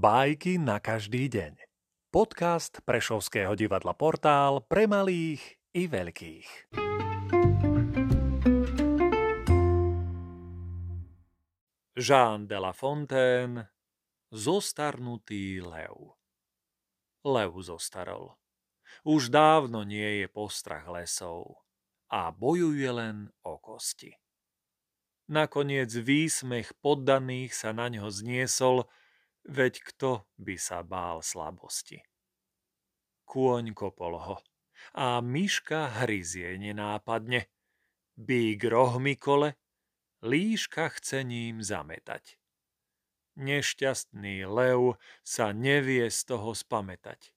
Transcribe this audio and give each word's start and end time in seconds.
Bajky 0.00 0.56
na 0.56 0.80
každý 0.80 1.28
deň. 1.28 1.60
Podcast 2.08 2.80
Prešovského 2.88 3.52
divadla 3.52 3.92
Portál 3.92 4.64
pre 4.64 4.88
malých 4.88 5.60
i 5.76 5.84
veľkých. 5.92 6.72
Jean 12.00 12.48
de 12.48 12.56
la 12.56 12.72
Fontaine 12.72 13.68
Zostarnutý 14.32 15.60
lev 15.60 16.16
Lev 17.20 17.52
zostarol. 17.60 18.40
Už 19.04 19.28
dávno 19.28 19.84
nie 19.84 20.24
je 20.24 20.32
postrach 20.32 20.88
lesov 20.88 21.60
a 22.08 22.32
bojuje 22.32 22.88
len 22.88 23.28
o 23.44 23.60
kosti. 23.60 24.16
Nakoniec 25.28 25.92
výsmech 25.92 26.72
poddaných 26.80 27.52
sa 27.52 27.76
na 27.76 27.92
ňo 27.92 28.08
zniesol, 28.08 28.88
Veď 29.48 29.80
kto 29.80 30.28
by 30.36 30.54
sa 30.60 30.84
bál 30.84 31.24
slabosti? 31.24 32.04
Kôň 33.24 33.72
kopol 33.72 34.18
ho 34.20 34.36
a 34.96 35.20
myška 35.20 36.02
hryzie 36.02 36.58
nenápadne. 36.58 37.48
Bík 38.20 38.68
rohmi 38.68 39.16
kole, 39.16 39.56
líška 40.20 40.92
chce 40.92 41.24
ním 41.24 41.64
zametať. 41.64 42.36
Nešťastný 43.40 44.44
lev 44.44 45.00
sa 45.24 45.56
nevie 45.56 46.10
z 46.12 46.20
toho 46.28 46.52
spametať. 46.52 47.32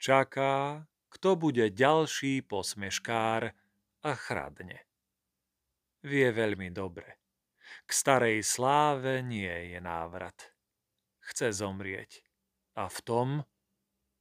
Čaká, 0.00 0.86
kto 1.12 1.36
bude 1.36 1.68
ďalší 1.68 2.40
posmeškár 2.40 3.52
a 4.00 4.10
chradne. 4.16 4.88
Vie 6.00 6.28
veľmi 6.32 6.72
dobre. 6.72 7.20
K 7.84 7.90
starej 7.92 8.40
sláve 8.44 9.20
nie 9.20 9.76
je 9.76 9.80
návrat 9.80 10.53
chce 11.24 11.56
zomrieť. 11.56 12.20
A 12.74 12.90
v 12.90 12.98
tom 13.06 13.28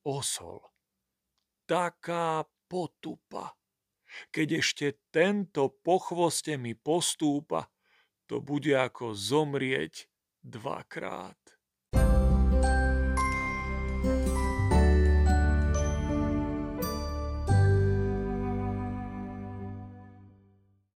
osol. 0.08 0.62
Taká 1.66 2.46
potupa. 2.70 3.56
Keď 4.30 4.62
ešte 4.62 4.88
tento 5.10 5.74
po 5.74 5.98
chvoste 5.98 6.54
mi 6.60 6.78
postúpa, 6.78 7.72
to 8.30 8.40
bude 8.40 8.70
ako 8.70 9.18
zomrieť 9.18 10.06
dvakrát. 10.46 11.40